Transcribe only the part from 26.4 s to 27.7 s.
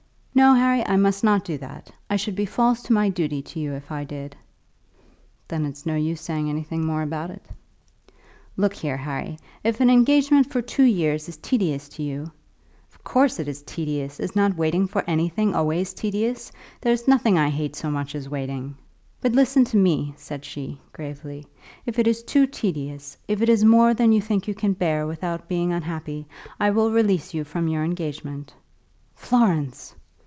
I will release you from